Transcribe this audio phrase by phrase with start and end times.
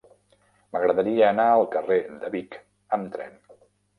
[0.75, 2.57] M'agradaria anar al carrer de Vic
[2.97, 3.37] amb tren.